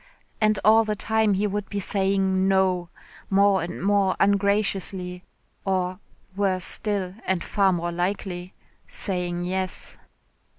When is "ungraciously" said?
4.19-5.23